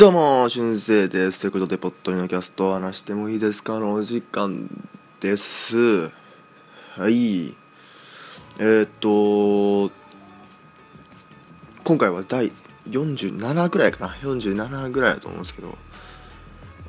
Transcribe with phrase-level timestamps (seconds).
[0.00, 1.40] どうも、俊生です。
[1.42, 4.66] ということで、ポットリのキャストを話してもいいですかのお時間
[5.20, 6.04] です。
[6.04, 6.10] は
[7.10, 7.54] い。
[8.58, 9.92] えー、っと、
[11.84, 12.50] 今回は第
[12.88, 14.12] 47ぐらいかな。
[14.22, 15.76] 47ぐらいだと思うんですけど、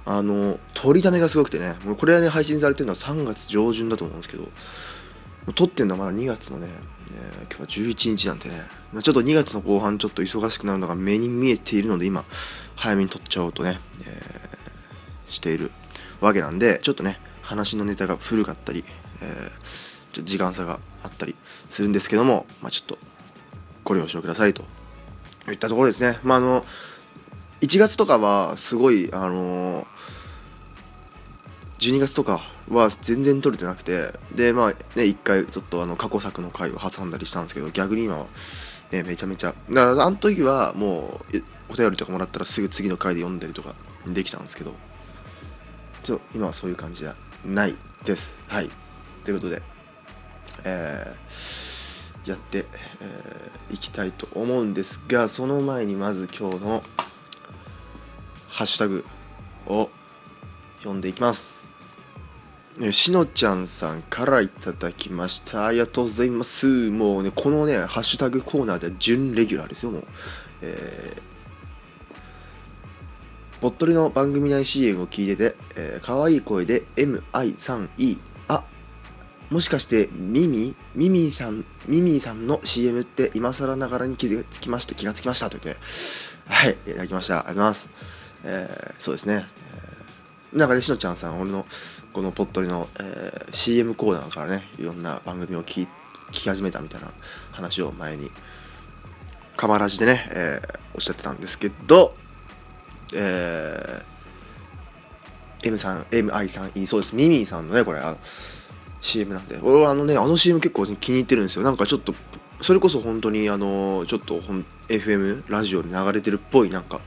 [0.05, 4.47] あの、取りためがすごくてね、もうこれはね、配信されてるのは3月上旬だと思うんですけど、
[5.53, 6.69] 撮ってんのはまだ2月のね、
[7.11, 8.61] えー、今日は11日なんてね、
[9.03, 12.25] ちょっと2月の後半ちょっと忙しくなるのが目に見えているので今
[12.81, 15.71] 早めに撮っちゃおうとね、えー、している
[16.19, 18.83] わけなんでちょっとね話のネタが古かったり、
[19.21, 21.35] えー、ちょ時間差があったり
[21.69, 22.97] するんですけども、まあ、ちょっと
[23.83, 24.63] ご了承くださいと
[25.47, 26.19] いったところですね。
[26.23, 26.65] まあ、あの
[27.61, 29.85] 1月とかはすごいあのー、
[31.77, 38.25] 12月とかは全然撮れてなくてでまあね1回ちょっとあの過去作の回を挟んだりしたんですけど逆に今は
[38.91, 44.73] ねめちゃめちゃだからあの時はもうお便りとかもらったらすぐ次の回で読んだりとかできたんですけど
[46.03, 48.69] ちょっと今はそういう感じじゃないですはい
[49.23, 49.61] ということで
[50.63, 52.63] えー、やってい、
[53.01, 56.83] えー、きたいと思うんですがその前にまず今日の
[58.47, 59.05] ハッシュタグ
[59.65, 59.89] を
[60.79, 61.61] 読んでいきます
[62.91, 65.67] しのちゃんさんからいただきました。
[65.67, 66.89] ありがとうございます。
[66.89, 70.03] もうね、このね、ハッシュタグコーナーでは準レギュラーですよ、もう。
[70.61, 71.21] えー、
[73.61, 78.19] ぼっとりの番組内 CM を聞いてて、えー、可愛い声で MI3E。
[78.47, 78.63] あ、
[79.51, 85.81] もしかしてミミミミさん、ミミさんの CM って今更ながらに気がつきました、気がつきましたと言って、
[86.47, 87.35] はい、いただきました。
[87.35, 87.89] ありがとうございます。
[88.43, 89.45] えー、そうですね。
[90.53, 91.65] なんかねしのちゃんさん俺の
[92.11, 95.87] このぽっとりの、えー、CM コーナーからねいろんな番組を聞
[96.31, 97.11] き始めたみたいな
[97.51, 98.29] 話を前に
[99.55, 102.15] カマラジでね、えー、おっしゃってたんですけど、
[103.13, 107.15] えー、M さん MI さんそうです。
[107.15, 108.17] ミミィさんのねこれあの
[109.01, 109.59] CM なんで。
[109.61, 111.63] 俺はあのねあの CM 結構気に入ってるんですよ。
[111.63, 112.13] なんかちょっと
[112.61, 117.01] それこそ本当にあのちょっとほん FM ラジオに流れてるっぽいなんか、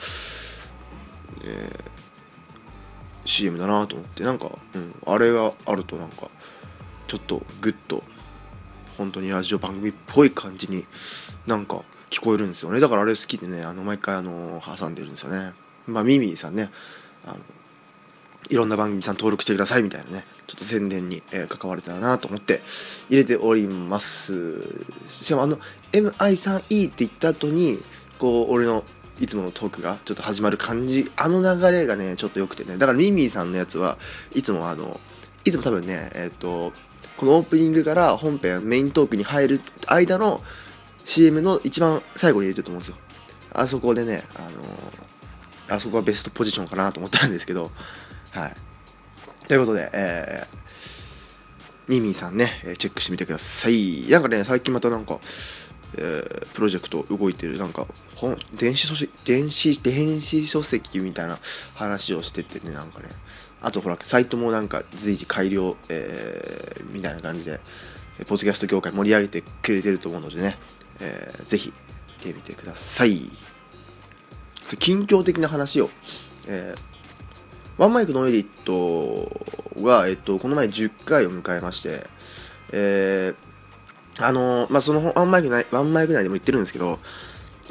[1.44, 1.94] えー
[3.24, 6.28] CM だなと思ってなんか、うん、あれがあるとなんか
[7.06, 8.02] ちょっとグッと
[8.96, 10.86] 本当にラジオ番組っぽい感じに
[11.46, 12.80] なんか聞こえるんですよね。
[12.80, 15.52] だからあれ好きでねあの毎回あの挟んでるんですよね。
[15.86, 16.70] まあミミさんね
[17.24, 17.38] あの
[18.50, 22.60] いろんな番組さん登録してくださいみたいなねちょっと宣伝に、えー、関われたらなと思って
[23.08, 24.62] 入れております。
[25.08, 25.58] しかもあの
[25.92, 27.78] MI3E って言った後に
[28.18, 28.84] こう俺の
[29.20, 32.76] いつものトークがちょっと始まる感じあの流れがねちょっと良くてね。
[32.76, 33.96] だからミミィさんのやつは
[34.34, 35.00] いつもあの
[35.44, 36.72] いつも多分ねえっ、ー、と
[37.16, 40.42] このオープニングから本編メイントークに入る間の
[41.04, 42.96] CM の一番最後に入れてると思うんですよ。
[43.52, 44.50] あそこでねあの
[45.68, 47.70] あそこはベストポジションかなと思ったんですけど。
[48.32, 48.56] はい。
[49.46, 54.08] ということでえー、ミミィさんねチェックしてみてください。
[54.08, 55.20] なんかね最近またなんか
[55.96, 57.56] えー、プロジェクト動いてる。
[57.56, 57.86] なんか
[58.16, 61.38] 本電子書籍電子電子書籍みたいな
[61.76, 63.08] 話をしててねなんかね。
[63.62, 67.60] あとほらサイトもなんか随時改良、えー、みたいな感じで
[68.26, 70.58] ポッドキャスト業界盛り上げてくれてると思うのでね、
[71.00, 71.72] えー、ぜひ
[72.18, 73.30] 見てみてください。
[74.78, 75.90] 近況的な話を、
[76.46, 82.06] えー、ワンマイクのエディットが、えっと、この前10回を迎えまして、
[82.72, 83.54] えー
[84.20, 86.98] あのまあ、そのワンマイク内、ワンマイク内でも言ってるんですけど、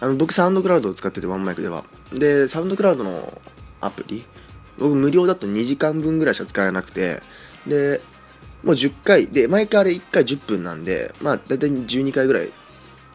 [0.01, 1.85] あの僕サウンドクラウドを使っててワンマイクでは。
[2.13, 3.41] で、サウンドクラウドの
[3.79, 4.25] アプリ、
[4.77, 7.21] 僕無料だと2時間分ぐらいしか使えなくて、
[7.65, 8.01] で、
[8.63, 12.51] もう10回、で、毎回あれ1回10分なんで、まあ大体12回ぐらい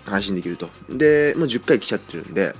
[0.06, 0.70] 配信できると。
[0.88, 2.54] で、もう10回来ちゃってるんで、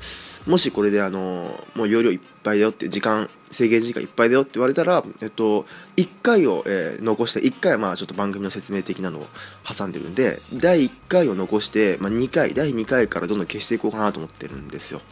[0.49, 5.67] もしこれであのもう容量いっぱいだよって時間制限時間いっぱいだよって言われたら、えっと、
[5.97, 9.27] 1回を、えー、残して1回はまあちょっと番組の説明的なのを
[9.63, 15.03] 挟んでるんで第1回を残して、まあ、2回第2回からどんどん消していこうかなと思ってるんですよ。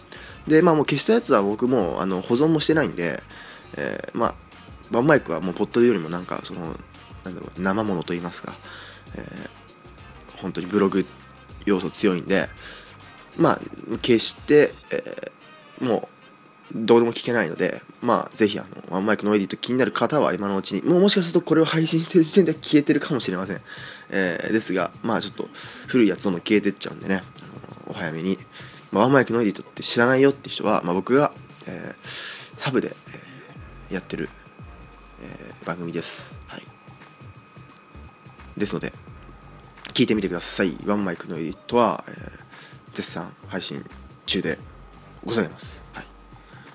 [0.49, 3.23] でまあもう消したやつは僕もあの保存もしてないんで、
[3.77, 4.35] えー、まあ
[4.91, 6.79] ワンマイクはもうポットよりもなんかその
[7.25, 8.55] なんだろう生ものと言いますか、
[9.17, 11.05] えー、本当にブログ
[11.67, 12.49] 要素強いんで
[13.38, 13.61] まあ
[14.03, 16.17] 決して、えー、もう
[16.75, 23.61] どうでも聞けないのでまあぜひあのワンマイクのエディット気になる方は今のうちにもうもしかするとこれを配信してる時点では消えてるかもしれません、
[24.11, 25.49] えー、ですがまあちょっと
[25.87, 28.38] 古いやつどんどん消えてっちゃうんでねあのお早めに、
[28.91, 31.33] まあ、ワンマイクのエディットって知らないよって人は、まあ、僕が、
[31.67, 32.88] えー、サブで、
[33.88, 34.29] えー、やってる、
[35.23, 36.37] えー、番組です。
[36.49, 36.62] はい。
[38.56, 38.93] ですので
[39.93, 40.77] 聞いてみてください。
[40.85, 42.46] ワンマイクのエディットは、えー
[42.97, 43.85] 絶賛配信
[44.25, 44.59] 中で
[45.23, 45.85] ございます。
[45.93, 46.05] はい、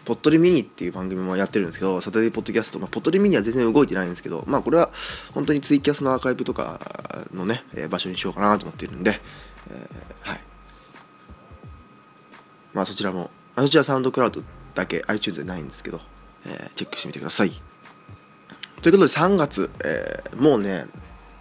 [0.05, 4.91] ポットリミニっていう番組もやってるんですけど、サタデーポッドキャスト、まあ、ポットリミニは全然動いてないんですけど、まあこれは
[5.33, 6.79] 本当にツイキャスのアーカイブとか
[7.33, 9.19] のね、えー場所にしようかなと思っているんで、
[9.71, 10.39] えーはい。
[12.73, 14.43] まあそちらも、あそちらサウンドクラウド
[14.75, 15.99] だけ iTunes でないんですけど、
[16.45, 17.49] えーチェックしてみてください。
[18.83, 20.85] ということで3月、えーもうね、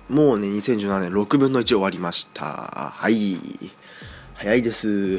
[0.09, 2.45] もうね、2017年6分の1終わりました。
[2.97, 3.37] はい。
[4.41, 5.19] 早いです。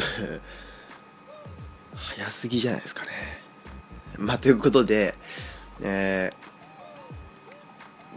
[1.94, 3.12] 早すぎじゃないですかね。
[4.18, 5.14] まあ、ということで、
[5.80, 6.42] えー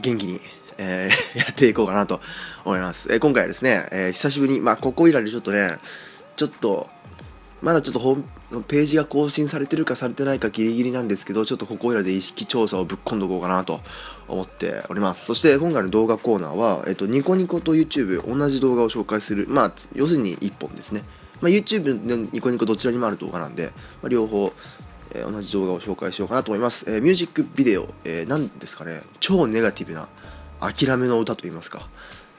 [0.01, 0.41] 元気に、
[0.79, 2.23] えーやっていこうかなと
[2.65, 3.13] 思います。
[3.13, 5.77] えー今回はですね、えー久しぶりに、まあ、ここいらでちょっとね、
[6.37, 6.89] ちょっと、
[7.61, 8.17] まだちょっと
[8.63, 13.81] ページが更新されてるかされてないかギリギリなんですけど、ちょっとここいらで意識調査をぶっ込んどこうかなと
[14.29, 15.27] 思っております。
[15.27, 21.05] そして今回の動画コーナーは、えっと、ニコニコと YouTube 同じ動画を紹介する、まあ、要するに1本ですね。
[21.41, 23.73] まあ、YouTube のニコニコどちらにもある動画なんで、
[24.03, 24.53] まあ、両方、
[25.13, 26.85] えー同じ動画を紹介しようかなと思います。
[26.89, 30.09] えーミュージックビデオ、えー、なんですかね、超ネガティブな
[30.61, 31.89] 諦めの歌といいますか、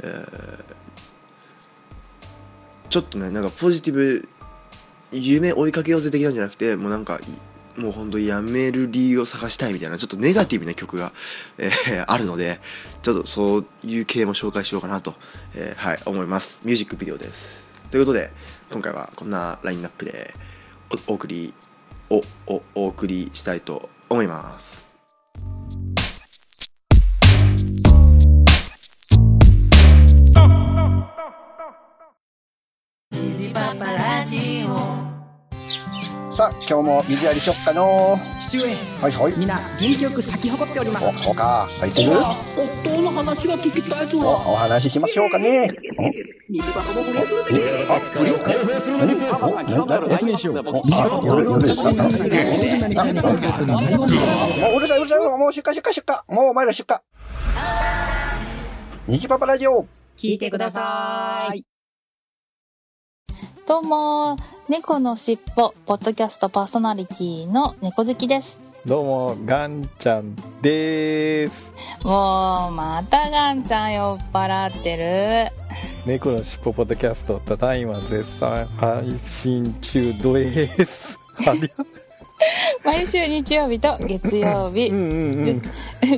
[0.02, 0.86] えー
[2.96, 4.30] ちょっとね、なんかポジティブ
[5.20, 7.20] 夢追いかけようぜ的なんじゃなくてもうなんか
[7.78, 11.12] もうほんとやめる理由を探したいみたいなちょっとネガティブな曲が、
[11.58, 12.60] えー あるので
[13.02, 15.16] ちょっとそういう系も紹介しようかなと、
[15.56, 16.62] えーはい思います。
[16.66, 17.66] ミュージックビデオです。
[17.92, 18.32] ということで
[18.72, 20.34] 今回はこんなラインナップで
[21.08, 21.54] おお送り
[22.10, 24.86] おおお送りしたいと思います。
[36.36, 38.20] さあ今日も水やりしよっかの。
[38.38, 38.66] 父上。
[39.02, 39.40] はいはい。
[39.40, 41.06] 皆元気よく咲き誇っております。
[41.06, 41.66] おそうか。
[41.80, 42.12] 入ってる？
[42.12, 45.70] 夫の話が聞きたいとおお話ししましょうかね。
[46.50, 47.40] 水箱も不倫する
[47.90, 49.24] おあ作りを開放するんです。
[49.24, 49.50] よあ
[51.24, 52.12] 夜夜ですかもう
[54.76, 56.98] うるさいうるさいもう出荷出荷出荷もうお前ら出荷
[59.08, 59.88] 虹パパラジオ
[60.18, 61.64] 聞いてください
[63.66, 64.36] どうも、
[64.68, 68.60] 猫のしっぽ、ポッドキャストパーソナリティの猫好きです。
[68.84, 71.72] どうも、ガンちゃんです。
[72.04, 75.52] もう、またガンちゃん酔っ払ってる。
[76.08, 79.12] 猫のしっぽポッドキャスト、ただいま絶賛配
[79.44, 81.20] 信中です。
[82.84, 84.94] 毎週日曜日と月曜日う。
[84.96, 85.62] ん。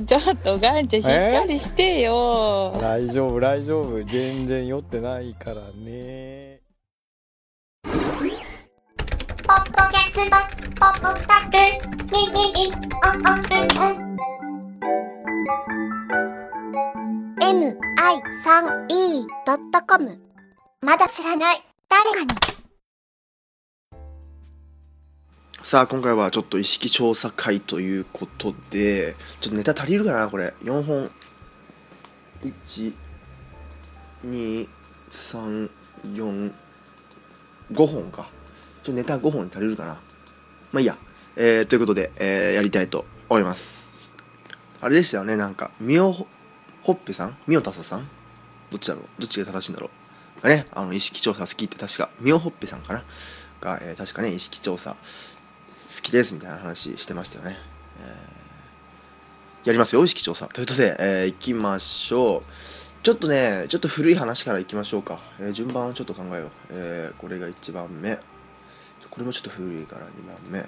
[0.05, 2.71] ちょっとガンちゃんしっかりしてよ。
[2.79, 4.03] 大丈夫、大丈夫。
[4.05, 6.26] 全然酔ってないからね。
[9.47, 10.35] ポッドキャスト、
[10.77, 11.55] ポッドタク、
[12.11, 12.69] ミミミ、オ
[13.15, 13.95] ンオンうんうん。
[17.39, 20.19] mi3e.com
[20.81, 22.27] まだ知らない誰かに
[25.61, 31.09] さあ今回はちょっと意識調査会ということでちょっとネタ足りるかなこれ4本
[34.25, 36.51] 12345
[37.87, 38.35] 本か
[38.87, 39.99] ちょネタ5本足りるかな。
[40.71, 40.97] まあいいや、
[41.35, 44.15] えー、ということで、えーやりたいと思います。
[44.79, 45.71] あれでしたよねなんか。
[45.81, 46.25] みおほ
[46.83, 47.35] ほっぺさん？
[47.47, 48.07] みおたささん？
[48.71, 49.03] どっちだろう？
[49.19, 49.89] どっちが正しいんだろ
[50.39, 50.41] う？
[50.41, 52.09] がねあの意識調査好きって確か。
[52.21, 53.03] みおほっぺさんかな？
[53.59, 54.97] が、えー確かね意識調査好
[56.01, 57.57] きですみたいな話してましたよね、
[57.99, 60.47] えーやりますよ意識調査。
[60.47, 62.41] ということで、えー、いきましょう。
[63.03, 68.17] ちょっとねちょっと古い話からいきましょうか、えー順番をちょっと考えよう、えーこれが1番目。
[69.17, 70.59] これもちょっと古いから2番目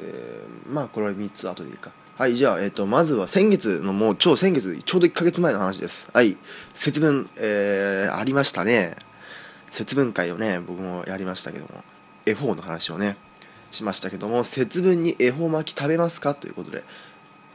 [0.00, 1.90] でまあこれは3つ後でいいか。
[2.16, 6.08] はいじゃあ、えー、とまずは先月のもう超先月ちょうど1ヶ月前の話です。
[6.12, 6.36] はい
[6.74, 8.94] 節分、えーありましたね。
[9.72, 11.82] 節分会をね僕もやりましたけども。
[12.24, 13.16] 恵方の話をね
[13.72, 16.36] しましたけども節分に恵方巻き食べますか？
[16.36, 16.84] ということで。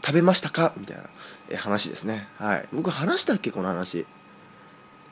[0.05, 0.73] 食べましたか？
[0.75, 1.03] みたいな
[1.49, 2.27] え話ですね。
[2.37, 2.67] はい。
[2.73, 3.51] 僕話したっけ？
[3.51, 4.05] この話。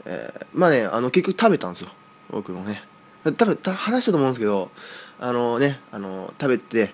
[0.03, 1.91] えーまあねあの結局食べたんですよ。
[2.29, 2.83] 僕もね。
[3.23, 4.71] 多分た話したと思うんですけど
[5.19, 6.93] あのねあの食べて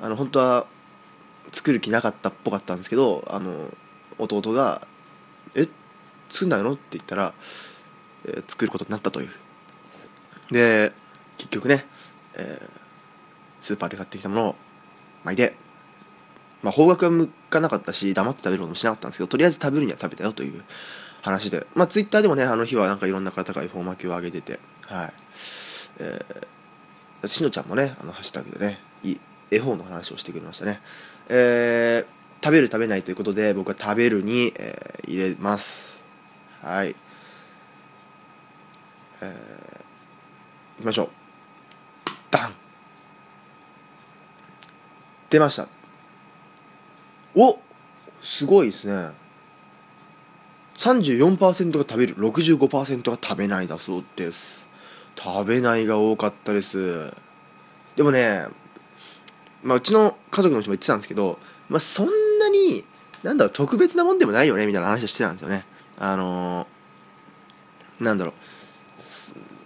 [0.00, 0.66] あの本当は
[1.52, 3.70] 作る気なかったっぽかったんですけどあの
[4.18, 4.86] 弟が
[5.54, 5.68] 「え
[6.30, 7.34] 作んないの?」って言ったら、
[8.24, 9.30] えー作ることになったという。
[10.50, 10.92] で
[11.36, 11.86] 結局ね、
[12.34, 12.70] えー
[13.60, 14.54] スーパーで買ってきたものを
[15.24, 15.54] 巻いて
[16.62, 20.64] まあ方角は向かなかったし黙って食べることもしなかったんですけどとりあえず食べるには食べたよという
[21.22, 21.66] 話で。
[21.74, 25.12] まあツイッターでもねあの日はなんかいろんな方が恵方巻きをあげててはい。
[26.00, 29.16] えー、しのちゃんもねあのハッシュタグでねい
[29.50, 30.80] 恵方の話をしてくれましたね。
[31.28, 36.02] えー食べる食べないということで僕は食べるに、えー入れます。
[36.62, 36.94] はい。
[39.20, 41.08] えー、いきましょう。
[42.30, 42.54] ダン。
[45.30, 45.66] 出ました。
[47.34, 47.58] お
[48.22, 49.12] すごいですね。
[50.76, 54.67] 34%が食べる65%が食べないだそうです。
[55.18, 57.12] 食べないが多かったです。
[57.96, 58.46] でもね
[59.62, 62.84] まあうちの家族の人も言ってたんですけどまあそんなに
[63.24, 65.66] なんだろう特別なもんでもないよねみたいな話をしてたんですよね。
[65.98, 68.32] あのー、なんだろ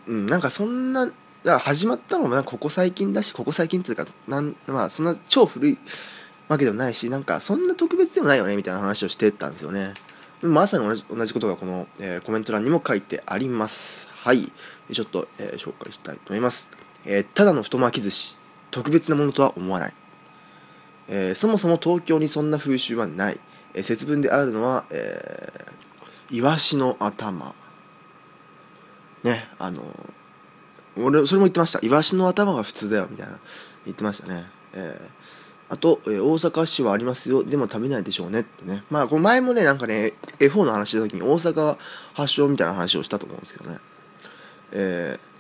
[0.09, 0.13] う。
[0.13, 5.79] うんなんかそんなだから始まったのもなここ最近だしここ最近っていうかなんまあそんな超古い
[6.49, 9.95] わけでもないしなんかそんな特別でもないよねみたいな話をしてたんですよね。
[10.41, 14.12] まさに同じ同じことがこの、えーコメント欄にも書いてあります。
[14.23, 14.53] はい。
[14.93, 16.71] ちょっと、えー紹介したいと思います、
[17.05, 18.37] えーただの太巻き寿司。
[18.71, 19.95] 特別なものとは思わない、
[21.09, 23.41] えーそもそも東京にそんな風習はない、
[23.75, 27.53] えー節分であるのは、えーイワシの頭。
[29.25, 29.83] ねあの
[30.97, 31.81] 俺それも言ってました。
[31.83, 33.39] イワシの頭が普通だよみたいな。
[33.85, 34.45] 言ってましたね。
[34.73, 37.43] えーあと、えー大阪市はありますよ。
[37.43, 38.85] でも食べないでしょうねってね。
[38.89, 41.79] まあこれ前もねなんかね F4 の話した時に大阪は
[42.15, 43.79] 発祥みたいな話をしたと思うんですけどね。
[44.73, 45.33] えー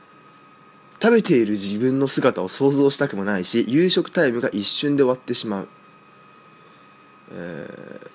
[1.03, 5.69] 食べている自分の姿を想像したくもないし夕食タイムが一瞬で終わってしまう、
[7.33, 8.11] えー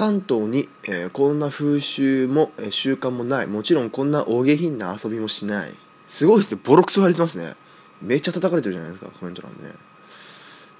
[0.00, 3.46] 関東に、えーこんな風習も、え習慣もない。
[3.46, 5.74] もちろんこんなお下品な遊びもしない。
[6.06, 6.60] すごいですね。
[6.64, 7.54] ボロクソ言われてますね。
[8.00, 9.64] めっちゃ叩かれてるじゃないですかコメント欄で。
[9.64, 9.74] ね、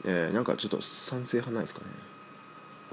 [0.05, 1.87] えなんかちょっと賛成派ないですかね。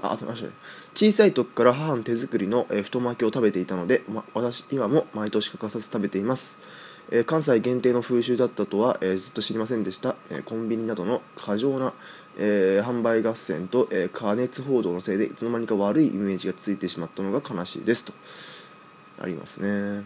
[0.02, 0.52] あ、あとましたね
[0.94, 6.56] 小さい時から母の手作りの、え太巻きを食べていたので、ま、私今も毎年欠かさず食べています、
[7.10, 11.92] えー関西限定の風習だったとは、えーずっと知りませんでした、えコンビニなどの過剰な、
[12.36, 18.12] え販売合戦と、え加熱報道のせいでいつの間にか悪いイメージがついてしまったのが悲しいですと。
[19.20, 20.04] ありますね。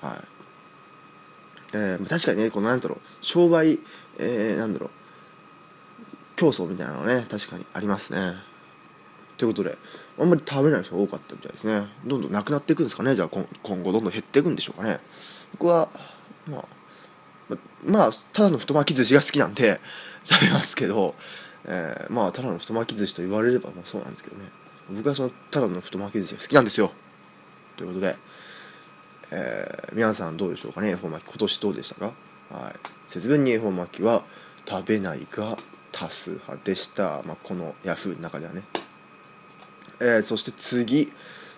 [0.00, 0.18] はい。
[1.74, 3.78] えー確かにねこのなんだろう商売、
[4.18, 4.90] えーなんだろう
[6.36, 8.51] 競争みたいなのね確かにありますね。
[9.42, 9.76] ということで
[10.20, 11.88] あんまり食べない人が多かったみたいですね。
[12.06, 13.16] どんどんなくなっていくんですかね。
[13.16, 15.00] じゃあ今後どんどん減っていくんでしょうかね。
[15.50, 15.88] 僕は
[16.48, 16.64] まあ
[17.84, 19.80] まあただの太巻き寿司が好きなんで
[20.22, 21.16] 食べますけど、
[21.64, 24.44] えーまあただの太巻き寿司と言われればまあそうなんですけどね。
[24.90, 26.92] 僕はそのただの太巻き寿司が好きなんですよ。
[27.76, 28.16] ということで、
[29.32, 30.90] えー皆さんどうでしょうかね。
[30.90, 32.12] 恵方巻き今年どうでしたか？
[32.52, 32.74] はい。
[33.08, 34.22] 節分に恵方巻きは
[34.68, 35.58] 食べないが
[35.90, 38.62] 多数派でした、まあ、このヤフーの中ではね、
[40.00, 41.12] えーそして次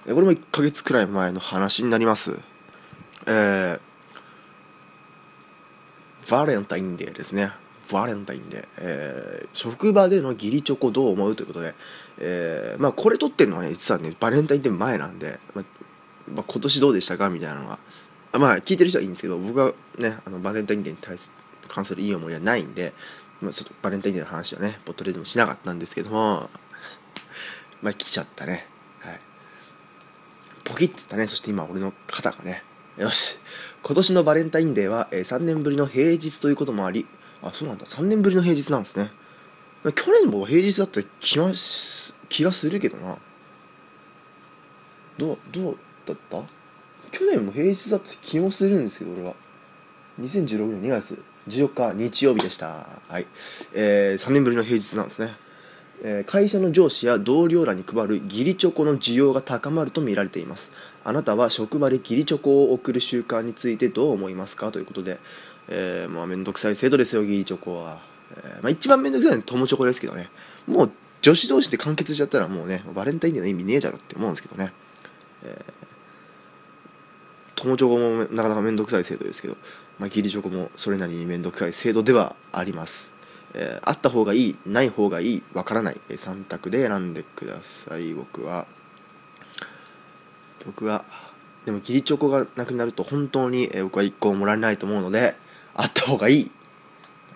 [0.07, 2.39] えこれも1ヶ月くらい前の話になります。
[3.27, 3.81] えー
[6.31, 7.53] バレンタインデーですね。
[7.93, 11.75] バレンタインデー、えー職場での義理チョコどう思うということで、
[12.19, 15.65] えーまあこれ撮ってるのはね実はねバレンタインデー前なんで、まあ
[16.31, 17.79] まあ、今年どうでしたかみたいなのが
[18.33, 21.33] あまあ聞いてる人はいいんですけど僕はねあのバレンタインデーに対す
[21.69, 22.93] 関するいい思いはないんで、
[23.41, 26.49] まあ、ちょっとバレンタインデーの話はねボットレでもしなかったんですけども
[27.85, 28.67] まあ来ちゃったね。
[29.01, 29.19] はい。
[30.65, 31.27] ポキッて言ったね。
[31.29, 32.65] そして今俺の肩がね。
[32.97, 33.39] よし。
[33.83, 37.07] 今年のバレンタインデーは、えー3年ぶりの平日ということもあり
[37.43, 37.85] あそうなんだ。
[37.85, 39.11] 3年ぶりの平日なんですね。
[39.83, 43.19] ま去年も平日だった気がするけどな。
[45.19, 45.77] どうどう
[46.07, 46.43] だった？
[47.11, 49.35] 去年も平日だった気もするんですけど俺は。
[50.21, 52.89] 2016年2月14日日曜日でした。
[53.09, 53.27] はい、
[53.75, 55.37] えー3年ぶりの平日なんですね。
[56.27, 60.71] 会社の上司や同僚らに配る義理チョコの需要が高まると見られています。
[61.03, 65.19] あなたは職場で義理チョコを送る習慣についてどう思いますかということで、
[65.69, 68.01] えーまあ面倒くさい制度ですよ義理チョコは、
[68.37, 70.29] えーまあ、一番面倒くさいのは友チョコですけどね。
[70.67, 70.91] もう
[71.23, 74.73] 女子同士で完結しちゃったらもうねバレンタインデーの意味ねえだろって思うんですけどね、
[75.43, 75.85] えー
[77.57, 79.57] 友チョコもなかなか面倒くさい制度ですけど、
[79.99, 83.14] まあ、義理チョコもそれなりに面倒くさい制度ではあります。
[83.55, 88.15] えーあった方がいいない方がいいわからない、え3択で選んでください。
[88.15, 88.67] 僕は。
[90.67, 91.05] 僕は
[91.67, 95.37] でも義理チョコがなくなると本当に、えー僕は1個もらえないと思うので
[95.75, 96.51] あった方がいい。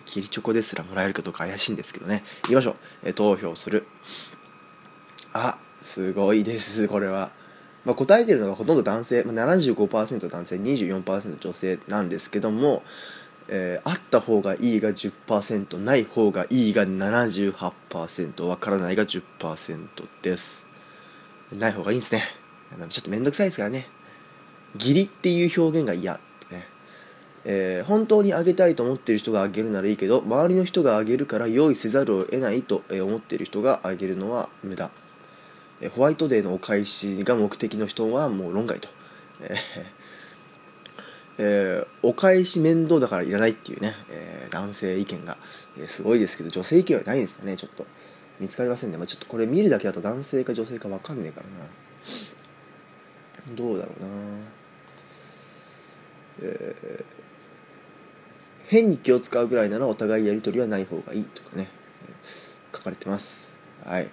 [0.07, 2.25] 義理チョコですらもらえるかどうか怪しいんですけどね。
[2.45, 3.87] いきましょう、えー投票する。
[5.33, 7.31] あすごいですこれは、
[7.85, 12.83] まあ、答えてるのがほとんど男性、まあ、75%男性24%女性なんですけども
[13.49, 19.89] えーあった方がいいが10%ない方がいいが78%わからないが10%
[20.23, 20.65] です。
[21.53, 22.23] ない方がいいんですね。
[22.91, 23.89] ちょっと面倒くさいですからね。
[24.75, 26.15] 義理っていう表現が嫌。
[26.15, 26.69] ってね。
[27.45, 34.91] えー本当にあげたいと思ってる人があげるならいいけど周りの人があげるから用意せざるを得ないと思ってる人があげるのは無駄。
[35.95, 38.89] ホワイトデーのお返しが目的の人はもう論外と、
[39.41, 39.98] えー
[41.39, 45.37] えーお返し面倒だからいらないっていうね、えー男性意見が、
[45.79, 47.87] えーすごいですけど女性意見はないんですかねちょっと。
[48.41, 51.67] 見つかりませんね、まあ、ちょっとこれ見るだけだと男性か女性か分かんねえからな。
[53.57, 54.09] どうだろうな。
[56.43, 57.05] えー
[58.69, 61.69] 変に気を使うぐらいならお互いやり取りはない方がいいとかね、
[62.75, 63.49] 書かれてます。
[63.83, 64.09] はい。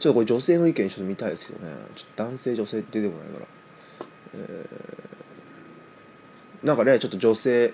[0.00, 1.72] ちょっとこれ女性の意見ちょっと見たいですけどね。
[1.94, 3.46] ちょっと男性女性って出てこないから。
[4.34, 5.21] えー
[6.62, 7.72] なんかねちょっと女性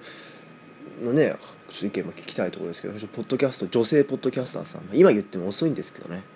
[1.04, 1.37] のね
[1.68, 6.23] ちょっと意見も聞きたいところですけどポッドキャスト女性ポッドキャスターさん今言っても遅いんですけどね。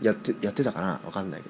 [0.00, 1.00] やってやってたかな？
[1.04, 1.48] わかんないけ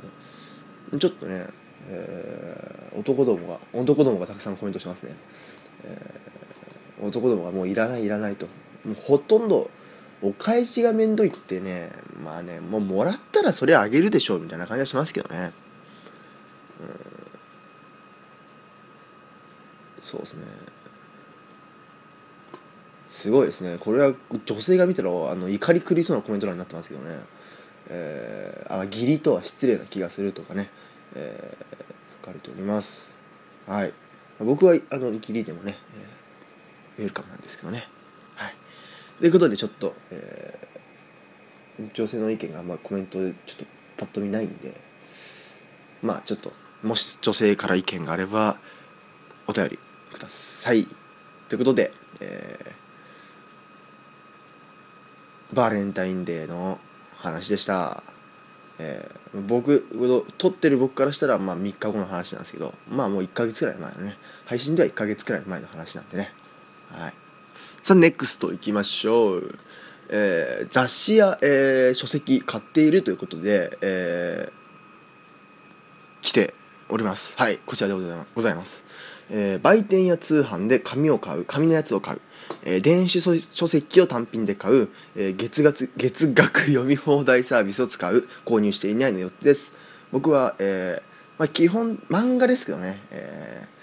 [0.93, 0.99] ど。
[0.99, 1.47] ちょっとね、
[1.89, 5.15] えー男どもが男どもがたくさんコメントしますね、
[5.85, 8.47] えー男どもがもういらないいらないと。
[8.85, 9.71] もうほとんど
[10.23, 11.93] お返しがめんどいってね
[12.25, 15.53] まあねもうもらったらそれあげるでしょうみたいな感じはしますけどね。
[20.07, 20.45] そうですね。
[23.11, 23.77] すごいですね。
[23.81, 27.19] これは女性が見たらあの怒り狂いそうなコメント欄になってますけどね。
[27.89, 30.71] えー、あ義理とは失礼な気がするとかね、
[31.17, 31.67] えー
[32.21, 33.09] 書かれております。
[33.67, 33.93] はい。
[34.39, 35.77] 僕はあの義理でもね、
[36.99, 37.89] えーウェルカムなんですけどね。
[38.37, 38.55] はい。
[39.19, 43.65] ということでちょっと、えー女性の意見があんまコメントでちょっと
[43.99, 44.81] パッと見ないんで。
[46.01, 46.53] まあちょっと
[46.85, 48.59] もし女性から意見があれば
[49.47, 49.79] お便り
[50.19, 50.87] ください。
[51.49, 52.87] ということで、えー
[55.55, 56.81] バレンタインデーの
[57.19, 58.03] 話でした、
[58.81, 59.87] えー僕
[60.39, 64.17] 撮ってる僕からしたらまあ3日後の話なんですけどまあもう1ヶ月くらい前のね。
[64.47, 66.33] 配信では1ヶ月くらい前の話なんでね。
[66.91, 67.15] はい。
[67.83, 69.55] さあ NEXT いきましょう、
[70.09, 74.67] えー雑誌や、えー書籍買っているということで、えー
[76.23, 76.55] 来て
[76.89, 77.37] おります。
[77.39, 78.29] はいこちらでございます。
[78.35, 78.83] ございます、
[79.31, 82.21] えー売店や通販で紙を買う紙のやつを買う、
[82.65, 88.29] えー電子書籍を単品で買う、えー月額月額読み放題サービスを使う。
[88.45, 89.73] 購入していないの4つです。
[90.13, 91.03] 僕は、えー
[91.39, 93.77] まあ、基本漫画ですけどね、えー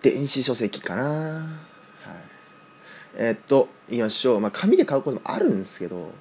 [0.00, 1.02] 電子書籍かな。
[1.02, 1.48] はい。
[3.16, 6.12] えっと言いましょう、まあ、紙で買うこともあるんですけど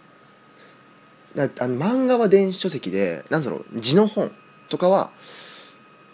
[1.36, 4.32] あの漫画は電子書籍でなんだろう字の本
[4.70, 5.12] とかは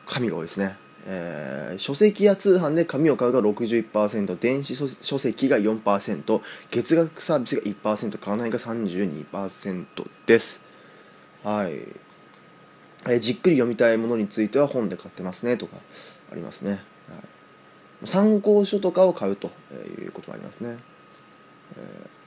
[0.05, 9.85] 紙が多いですね、えー書籍や通販で紙を買うが61%電子書籍が4%月額サービスが1%買わないが32%
[10.27, 10.59] です。
[11.43, 15.77] はい、えーじっくり読みたいものについては本で買ってますねとか
[16.31, 16.79] ありますね、はい、
[18.07, 19.51] 参考書とかを買うと
[19.99, 20.77] いうことがありますね、
[21.75, 22.23] えー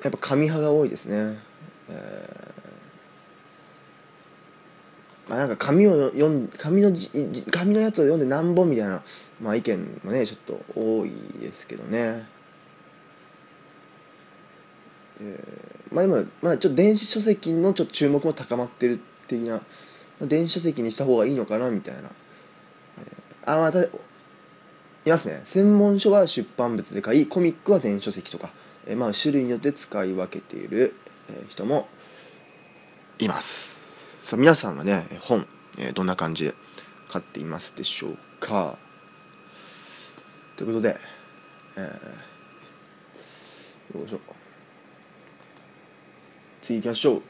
[0.00, 1.38] やっぱ紙派が多いですね、
[1.88, 2.57] えー
[5.28, 7.10] まあ、なんか紙を読ん紙のじ
[7.50, 9.02] 紙のやつを読んで何本みたいな、
[9.40, 11.10] まあ、意見もねちょっと多い
[11.40, 12.26] ですけどね、
[15.20, 19.62] えーまあ今、まあ、ちょっと電子書籍のちょっと注目も高まってる的な、ま
[20.22, 23.88] あ電子書籍にした方がいいのかなみたいな、えーあまたい
[25.06, 25.40] ますね。
[25.46, 28.50] 専門書は出版物で買いコミックは電子書籍とか、
[28.86, 30.94] えーまあ、種類によって使い分けている、
[31.48, 31.88] 人も
[33.18, 33.77] います。
[34.28, 35.46] さあ皆さんはね本、
[35.78, 36.54] えーどんな感じで
[37.08, 38.76] 買っていますでしょうか？
[40.54, 40.98] ということで、
[41.76, 44.20] えーよいしょ。
[46.60, 47.22] 次行きましょう。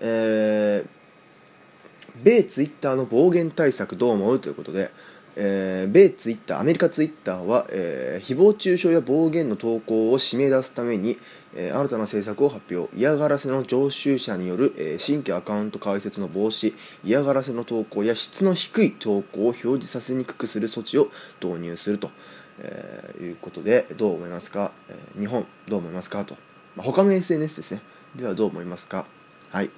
[0.00, 4.40] えー米ツイッターの暴言対策どう思う？
[4.40, 4.90] ということで、
[5.36, 11.18] えー米ツイッターアメリカツイッターは、えー誹謗中傷や暴言の投稿を締め出すために、
[11.54, 12.94] え新たな政策を発表。
[12.96, 16.74] 嫌がらせの常習者による、え新規アカウント開設の防止。
[17.04, 21.10] 嫌がらせの投稿や質の低い投稿を表示させにくくする措置を
[21.42, 22.10] 導入すると、
[22.58, 26.24] えーいうことでどう思いますか、え日本どう思いますか？
[26.24, 26.36] と、
[26.76, 27.82] まあ、他の SNS ですね。
[28.16, 29.06] ではどう思いますか？
[29.50, 29.70] はい。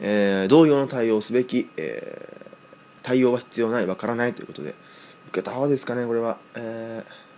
[0.00, 2.50] えー同様の対応をすべき、えー
[3.02, 4.74] 対応は必要ないわからないということで。
[5.28, 7.29] 受けた方ですかねこれは、えー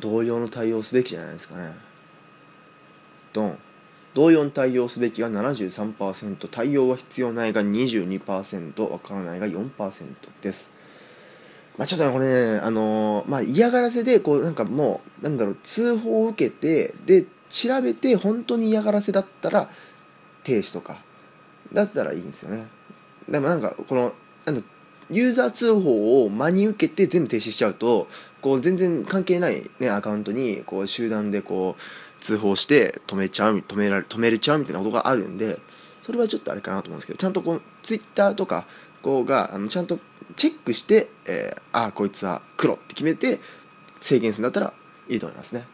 [0.00, 1.72] 同様の対応すべきじゃないですかね。
[3.32, 3.58] ドン。
[4.14, 9.92] 同様の対応すべきが73%対応は必要ないが22%わからないが4%
[10.40, 10.70] です。
[11.76, 19.68] まあちょっとねこれねあのーまあ嫌がらせでこうなんかもうなんだろう通報を受けてで調べて本当に嫌がらせだったら
[20.42, 21.04] 停止とか。
[21.72, 22.66] だったらいいんですよね。
[23.28, 24.12] でもなんかこの
[24.44, 24.62] なんだ
[25.10, 28.08] ユーザー通報を真に受けて全部停止しちゃうと
[28.40, 35.60] こう全然関係ない、ね、アカウントにこう集団でこう通報して止めちゃう止められ止めれちゃうみたいなことがあるんで
[36.02, 38.66] それはちょっとあれかなと思うんですけどちゃんとこうツイッターとか
[39.02, 39.98] 子があのちゃんと
[40.36, 43.38] チェックして、えーああこいつは黒って決めて
[44.00, 44.72] 制限するんだったら
[45.08, 45.66] いいと思いますね。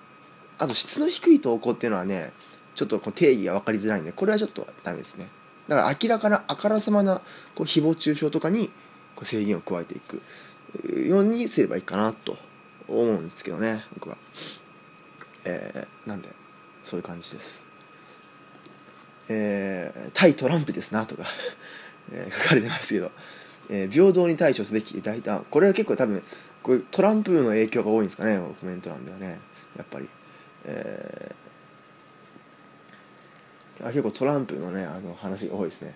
[0.59, 2.33] あと質の低い投稿っていうのはね
[2.75, 5.29] ちょっとこう定義が分かりづらいんでこれはちょっとダメですね。
[5.69, 7.21] だから明らかなあからさまな
[7.55, 8.71] こう誹謗中傷とかに
[9.25, 10.23] 制限を加えていく
[11.07, 12.37] ようにすればいいかなと
[12.89, 14.17] 思うんですけどね僕は。
[15.45, 16.29] えーなんで
[16.85, 17.63] そういう感じです。
[19.29, 21.25] えー対トランプですなとか、
[22.13, 23.11] えー書かれてますけど、
[23.69, 26.23] えー平等に対処すべき大胆これは結構多分
[26.63, 29.41] これトランプの影響が多いんですかねコメント欄ではね
[29.77, 30.09] やっぱり。
[30.65, 31.43] えー
[33.85, 35.95] あ結構トランプのねあの話が多いですね。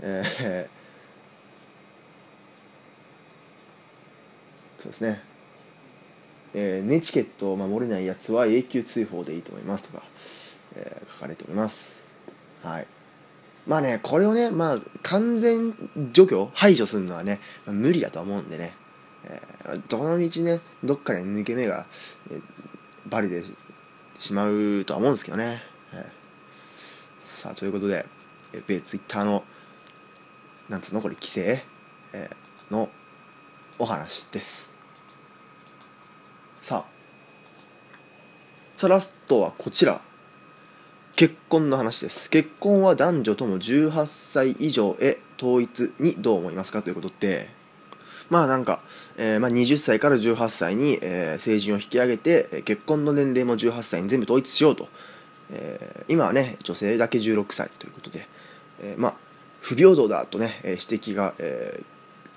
[0.00, 0.77] えー
[4.78, 5.20] そうですね。
[6.54, 10.02] えーネチケットを守れないやつは永久追放でいいと思いますとか、
[10.76, 11.96] えー書かれております。
[12.62, 12.86] はい。
[13.66, 15.74] まあねこれをねまあ完全
[16.12, 18.74] 除去排除するのはね、まあ無理だと思うんでね、
[19.24, 21.86] えーどの道ねどっかで抜け目が、
[22.30, 22.42] えー
[23.06, 23.42] バレて
[24.18, 25.62] しまうとは思うんですけどね、
[25.92, 27.26] えー。
[27.26, 28.06] さあということで、
[28.52, 29.44] えー、米ツイッターの
[30.68, 31.62] なんつうのこれ規制、
[32.12, 32.88] えーの
[33.78, 34.67] お話です。
[36.68, 36.84] さあ。
[38.76, 40.02] さあラストはこちら。
[41.16, 42.28] 結婚の話です。
[42.28, 46.82] 結婚は男女とも18歳以上へ統一にどう思いますか？
[46.82, 47.48] ということで。
[48.28, 48.82] まあなんか、
[49.16, 54.88] えーまあ、20歳から18歳に、えー成人を引き上げて結婚の年齢も18歳に全部統一しようと、
[55.50, 58.28] えー今はね女性だけ16歳ということで、
[58.82, 59.14] えーまあ
[59.62, 61.84] 不平等だとね、指摘が、えー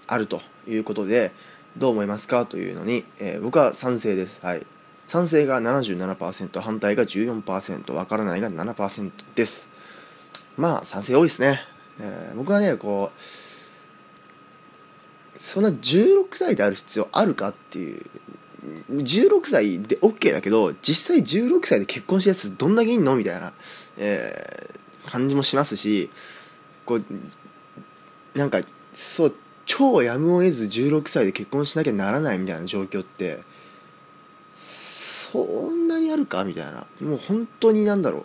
[0.07, 1.33] あるということで。
[1.77, 4.39] どう思いますかというのに、えー僕は賛成です。
[4.43, 4.65] はい。
[5.07, 9.67] 賛成が77%反対が14%わからないが7%です。
[10.57, 11.61] まあ賛成多いですね、
[11.99, 13.21] えー僕はねこう
[15.41, 18.05] そんな16歳である必要あるかっていう
[18.91, 23.15] 16歳で OK だけど実際16歳で結婚したやつどんだけいんの？
[23.15, 23.53] みたいな、
[23.97, 26.11] えー感じもしますし
[26.85, 27.03] こう
[28.35, 28.61] なんか
[28.93, 29.35] そう
[29.73, 33.39] 超やむを得ず16歳で結婚しなきゃならないみたいな状況って
[34.53, 36.43] そんなにあるか？
[36.43, 36.85] みたいな。
[37.01, 38.23] もう本当になんだろう。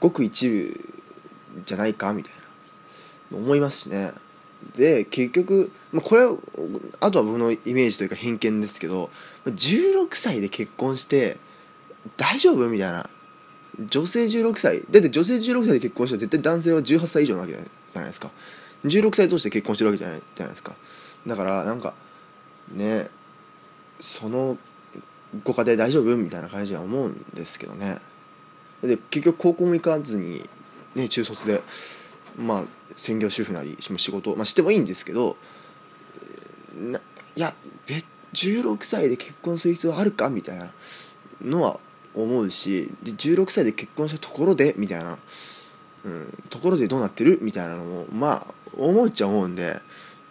[0.00, 0.80] ごく一部
[1.64, 2.12] じゃないか？
[2.12, 2.32] みたい
[3.30, 3.38] な。
[3.38, 4.12] 思いますしね。
[4.76, 6.34] で結局、まあ、これは
[6.98, 9.08] あとは僕のイメージというか偏見ですけど
[9.46, 11.36] 16歳で結婚して
[12.16, 12.68] 大丈夫？
[12.68, 13.08] みたいな。
[13.88, 14.82] 女性16歳。
[14.90, 17.62] だって女性16歳で結婚したら絶対男性は18歳以上なわけじゃ
[18.00, 18.32] ないですか。
[18.84, 20.74] 16歳として結婚してるわけじゃないじゃないですか。
[21.26, 21.94] だからなんか
[22.72, 23.08] ね
[24.00, 24.56] その
[25.44, 26.16] ご家庭大丈夫？
[26.16, 27.98] みたいな感じは思うんですけどね。
[28.82, 30.48] で結局高校も行かずに
[30.94, 31.62] ね中卒で
[32.36, 32.64] まあ
[32.96, 35.36] 専業主婦なり仕事、まあ、してもいいんですけど
[36.76, 36.98] な
[37.36, 37.54] いや
[37.86, 40.30] 別16歳で結婚する必要あるか？
[40.30, 40.70] みたいな
[41.42, 41.80] のは
[42.14, 44.74] 思うしで16歳で結婚したところで？
[44.76, 45.18] みたいな、
[46.04, 47.38] うん、ところでどうなってる？
[47.42, 49.80] みたいなのもまあ思っちゃ思うんで、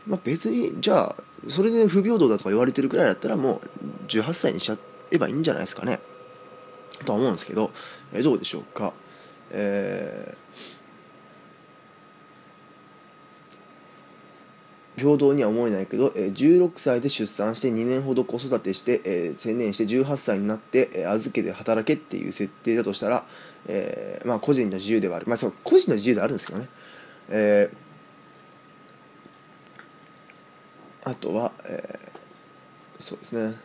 [0.05, 4.77] まあ、別にじゃあそれで不平等だとか言われてるくらいだったらもう18歳にしちゃ
[5.11, 5.99] えばいいんじゃないですかね。
[7.05, 7.71] とは思うんですけど、
[8.13, 8.93] えどうでしょうか。
[9.51, 10.86] えー
[14.97, 23.25] 平等には思えないけど、えー16歳で出産して2年ほど子育てして、えー、成年して18歳になって、え預けて働けっていう設定だとしたら、
[23.67, 25.27] えーまあ個人の自由ではある。
[25.27, 26.67] まあそう個人の自由ではあるんですけどね、
[27.29, 27.87] えー
[31.09, 33.55] あとは、えーそうですね。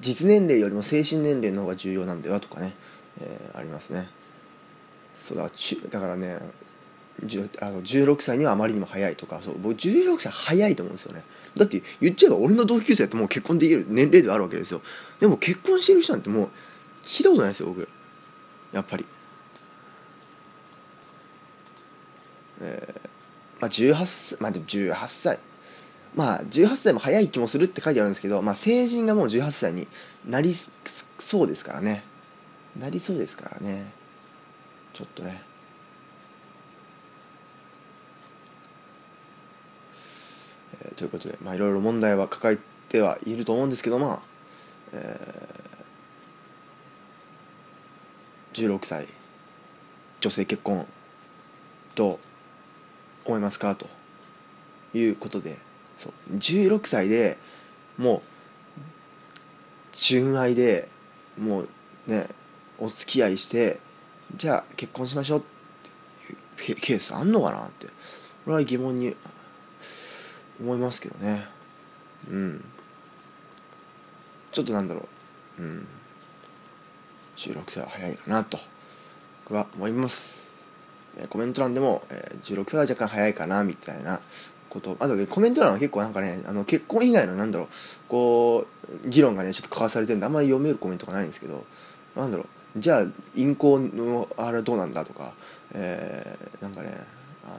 [0.00, 2.74] 実年齢よりも精神年齢の方が重要なんではとかね、
[3.20, 4.08] えーありますね。
[5.22, 5.50] そうだ
[5.90, 6.38] だからね
[7.60, 11.22] あの16歳にはあまりにも早いとかそう僕16歳早いと思うんですよね。
[11.56, 14.82] だって言っちゃえば俺の同級生ってもう結婚できる年齢ではあるわけですよ。
[15.20, 16.50] でも結婚してる人なんてもう
[17.02, 17.88] 聞いたことないですよ僕。
[18.72, 19.06] やっぱり。
[22.60, 23.14] えー
[23.60, 25.38] まあ18歳まあでも18歳
[26.14, 29.88] まあ18歳も早い気もするって書いてあるんですけど、まあ、成人がもう18歳に
[30.26, 30.54] なり
[31.18, 32.04] そうですからね。
[32.78, 33.90] なりそうですからね。
[34.92, 35.42] ちょっとね。
[40.82, 42.58] えーということでまあいろいろ問題は抱え
[42.88, 44.18] てはいると思うんですけどまあ、
[44.92, 45.64] えー
[48.54, 49.08] 16歳
[50.20, 50.86] 女性結婚
[51.96, 52.18] どう
[53.24, 53.86] 思いますかと
[54.96, 55.58] いうことで
[55.96, 57.36] そう16歳で
[57.98, 58.22] もう
[59.92, 60.88] 純愛で
[61.38, 61.68] もう
[62.06, 62.28] ね
[62.78, 63.80] お付き合いして
[64.36, 65.42] じゃあ結婚しましょうっ
[66.56, 67.88] ていうケケースあんのかなって
[68.46, 69.16] 俺は疑問に
[70.60, 71.46] 思いますけどね。
[72.30, 72.64] うん。
[74.52, 75.08] ちょっとなんだろ
[75.58, 75.62] う。
[75.62, 75.86] うん。
[77.36, 78.58] 16歳は早いかなと。
[79.44, 80.50] 僕は思います。
[81.28, 84.20] コメント欄でも、えー16歳は若干早いかなみたいな
[84.70, 84.96] こと。
[85.00, 87.68] あとねコメント欄は結構なんかねあの結婚以外のなんだろう。
[88.08, 88.66] こ
[89.04, 91.64] う議論がねちょっと交わされてるんであんまり読めるコメントがないんですけど。
[92.16, 92.44] なんだろ
[92.76, 92.80] う。
[92.80, 95.32] じゃあ陰行のあれはどうなんだとか、
[95.72, 97.06] えーなんかね
[97.44, 97.58] あの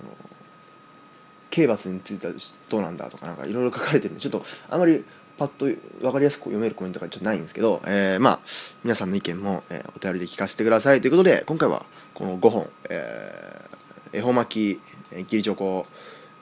[1.55, 2.33] 刑罰については
[2.69, 5.05] どうなんだとかなんかいろいろ書かれてるんでちょっとあまり
[5.37, 5.65] パッと
[6.01, 8.39] 分かりやすく読めるコメントがちょっとないんですけど、えーまあ
[8.83, 14.81] 皆さんの意見も、えーお便りで聞かせてくださいということで今回はこの5本、えー恵方巻き
[15.13, 15.85] えー義理チョコ、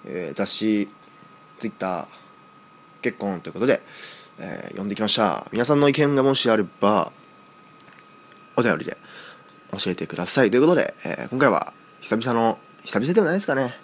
[0.05, 0.89] えー雑誌
[1.59, 2.07] ツイッター
[3.03, 3.81] 結婚ということで、
[4.39, 5.45] えー読んできました。
[5.51, 7.11] 皆さんの意見がもしあれば
[8.55, 8.97] お便りで
[9.77, 13.82] 教えてくださいということで、えー今回は久々の久々でもないですかね。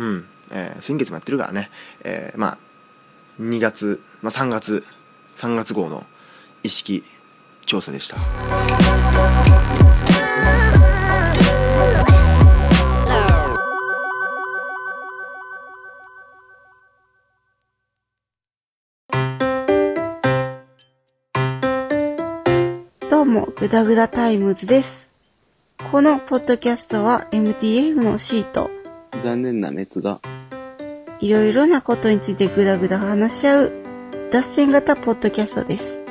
[0.00, 1.70] うん、えー先月もやってるからね、
[2.02, 2.58] えーまあ
[3.38, 4.84] 2月、まあ、3月
[5.36, 6.06] 3月号の
[6.62, 7.04] 意識
[7.66, 8.16] 調査でした。
[23.10, 25.10] どうも、ぐだぐだタイムズです。
[25.90, 28.70] このポッドキャストは MTF のシート、
[29.18, 30.20] 残念な滅が
[31.20, 33.72] いろいろなことについてぐだぐだ話し合う、
[34.32, 36.02] 脱線型ポッドキャストです。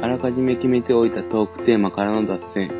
[0.00, 2.70] あらかじめ決めておいたトークテーマからの脱線、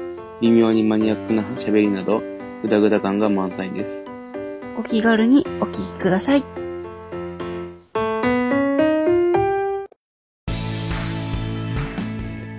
[0.41, 2.23] 微妙にマニアックな喋りなど、
[2.63, 4.05] ぐだぐだ感が満載です。
[4.79, 6.45] お気軽にお聞きください。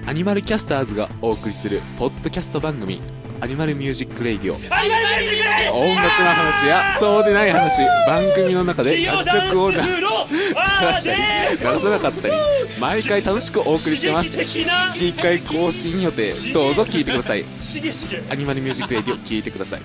[0.05, 3.01] アニマルキャスターズがお送りするポッドキャスト番組
[3.39, 4.55] アニマルミュージックレイディオ。
[4.55, 4.63] 音
[5.95, 11.19] 楽の話やそうでない話番組の中で楽曲を流したり
[11.73, 12.33] 流さなかったり
[12.79, 14.37] 毎回楽しくお送りしてます。
[14.37, 16.31] 月1回更新予定。
[16.53, 17.45] どうぞ聞いてください。
[18.29, 19.81] アニマルミュージックレイディオ聞いてください。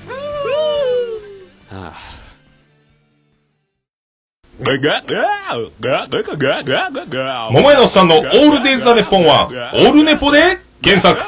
[1.68, 1.94] はあ。
[7.52, 11.18] 桃屋のおっさんのオールデイズ・ザ・ネッポンは、オールネポで検索。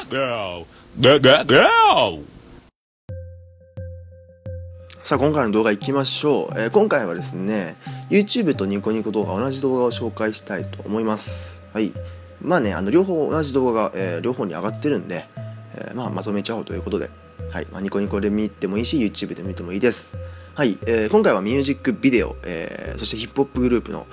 [5.03, 7.75] さあ今回の動画いきましょう、えー今回はですね
[8.11, 11.61] YouTube とニコニコ動画同じ動画を紹介したいと思います。
[11.73, 11.93] はい。
[12.41, 15.27] まあねあの両方同じ動画が、えー両方に上がってるんで、
[15.75, 17.11] えーまあ、まとめちゃおうということで、
[17.51, 17.67] はい。
[17.73, 20.15] まあ、ニコニコで見てもいいし YouTube で見てもいいです。
[20.55, 24.07] はい、えー今回はミュージックビデオ、えそしてヒップホップグループの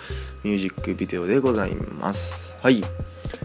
[0.43, 2.57] ミュージックビデオでございます。
[2.59, 2.83] はい。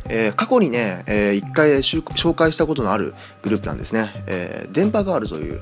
[0.09, 5.61] えー過去にね、えー一回紹介したことのあるグループなんですね、えー電波ガールという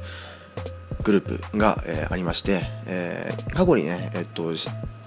[1.03, 4.53] グループが、えーありまして、えー過去にね、えっと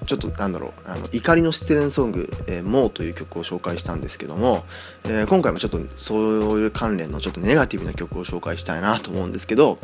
[0.06, 4.64] ちょっとなんだろうあの怒りの失恋ソング「えー、モー」という曲を紹介したんですけども、
[5.04, 9.80] えー今回もちょっとそういう関連のちょっとネガティブな曲を紹介したいなと思うんですけど、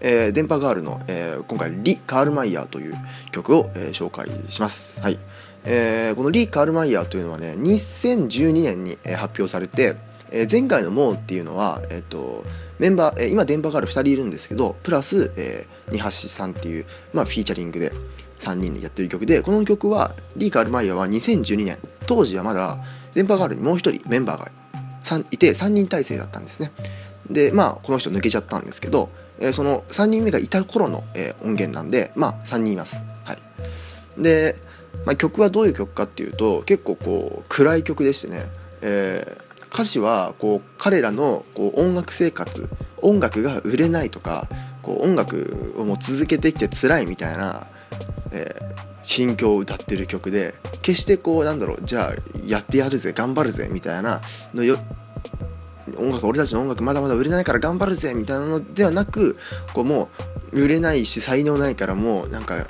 [0.00, 2.94] えー電波ガールの、えー今回リ・カールマイヤーという
[3.32, 4.98] 曲を、えー紹介します。
[5.02, 5.18] はい
[5.66, 9.96] えーこのリー・カールマイヤーというのはね2012年に、発表されて、
[10.30, 12.44] えー前回の「モー」っていうのは、えっと
[12.78, 17.92] メンバー、えー今電波ガール2人いるんですけどプラス、えー、二橋さんっていう、まあ、フィーチャリングで
[18.38, 22.78] 3人でやってる曲でこの曲はリー・カールマイヤーは2012年当時はまだ
[23.14, 24.50] 電波ガールにもう一人メンバーが
[25.30, 26.72] いて3人体制だったんですね。
[27.30, 32.96] でまあこの人抜けちゃったんですけど、えーその3人目がいた頃の、えー音源なんでまあ3人います。
[33.24, 33.38] はい。
[34.22, 34.56] で、
[35.06, 38.46] まあ、曲はどういう曲かっていうと結構こう暗い曲でしてね、
[38.82, 42.70] えー歌詞はこう彼らのこう音楽生活
[43.02, 44.48] 音楽が売れないとか
[44.80, 47.66] こう音楽をもう続けてきて辛いみたいな、
[48.32, 52.14] えー心境を歌ってる曲で決してこうなんだろうじゃあ
[52.44, 54.20] やってやるぜ頑張るぜみたいな
[54.52, 54.78] のよ
[55.96, 59.38] 音楽俺たちの音楽まだまだ売れないから頑張るぜみたいなのではなく
[59.72, 60.10] こうも
[60.52, 62.66] う売れないし才能ないからもうなんか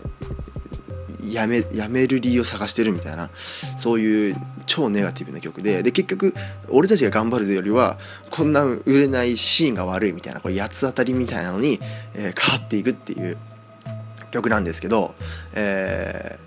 [1.33, 3.31] やめやめる理由を探してるみたいな
[3.77, 4.37] そういう
[4.67, 6.35] 超ネガティブな曲でで結局
[6.69, 7.99] 俺たちが頑張るよりは
[8.31, 11.81] こんな売れないシーンが悪いみたいなこれ八つ当たりみたいなのに、
[12.15, 13.39] えー変わっていくっていう
[14.31, 15.15] 曲なんですけど、
[15.55, 16.39] え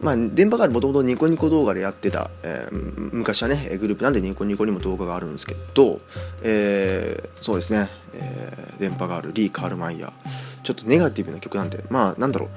[0.00, 6.00] ーまあ、電波ガールもともとニコニコ動画でやってた、えー昔はねグループなんでニコニコにも動画があるんですけど、
[6.42, 10.62] えーそうですね、え電波ガールリー・カールマイヤー。
[10.62, 12.50] ちょっとネガティブな曲なんでまあなんだろう。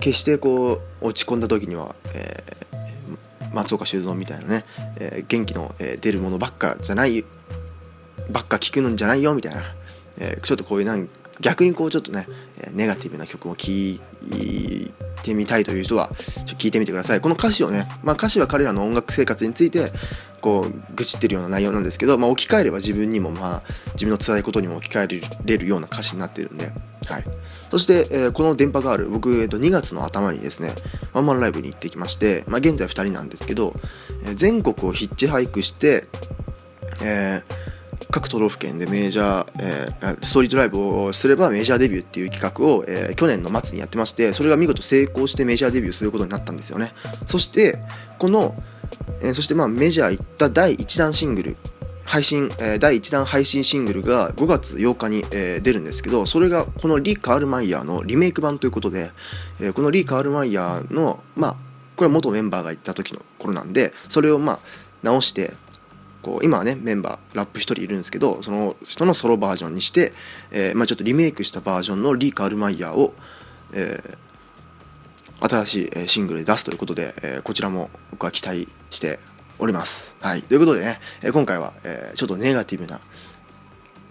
[0.00, 2.56] 決してこう落ち込んだ時には、えー
[3.54, 4.64] 松岡修造みたいなね、
[4.98, 7.24] えー元気の、えー出るものばっかじゃない
[8.30, 9.62] ばっか聞くのじゃないよみたいな、
[10.18, 11.08] えーちょっとこういうなん
[11.40, 12.26] 逆にこうちょっとね
[12.72, 14.00] ネガティブな曲を聴い
[15.22, 16.10] てみたいという人は
[16.46, 17.20] ちょ聞いてみてください。
[17.20, 19.92] この歌詞をね、まあ、歌詞は彼らの音楽生活について
[20.40, 26.72] こう愚痴ってるような内容なんですけど、まあ、置き換えれば自分にもまあ自分の辛いことにも置き換えれるような歌詞になってるんで、
[27.06, 27.24] はい、
[27.70, 30.74] そして、えーこの電波ガール僕、えー、と2月の頭にですね
[31.12, 33.74] ワンマンライブに行ってきまして、まあ、現在2人なんですけど、
[34.24, 36.06] えー全国をヒッチハイクして、
[37.02, 37.76] えー
[38.08, 46.92] 各都道府県でメジャー、えーストリートライブをすればメジャーデビューっていう企画を、えー去年の末にやってましてそれが見事成功してメジャーデビューすることになったんですよね。
[47.26, 47.78] そして
[48.18, 48.54] この、
[49.22, 51.56] えーそしてまあメジャー行った第1弾シングル
[52.06, 59.10] 配信、え第1弾配信シングルが5月8日に、え出るんですけどそれがこのリー・カールマイヤーのリメイク版ということで、
[59.60, 61.56] えこのリー・カールマイヤーのまあ
[61.96, 64.58] これは元メンバーが行った時の頃なんでそれをまあ
[65.02, 65.54] 直して
[66.22, 70.12] こう今はねメンバーラップ1人いるんですけどその人のソロバージョンにして、
[70.50, 73.14] えまあ、ちょっとリメイクしたバージョンのリー・カールマイヤーを、
[73.72, 74.16] え
[75.38, 79.18] 新しいシングルで出すということで、えこちらも僕は期待して
[79.58, 80.16] おります。
[80.20, 83.00] はい、ということでね、えー今回は、えーちょっとネガティブな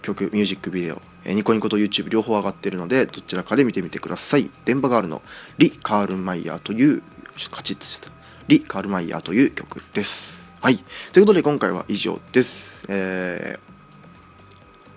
[0.02, 4.50] 曲ミュージックビデオ、えーニコニコと YouTube 両方上がってるのでどちらかで見てみてください。
[4.64, 5.22] 電波ガールの
[5.58, 7.02] リ・カールマイヤーという
[7.36, 8.16] ちょっとカチッとしちゃった
[8.48, 10.40] リ・カールマイヤーという曲です。
[10.60, 10.78] はい。
[11.12, 12.84] ということで今回は以上です。
[12.88, 13.60] えー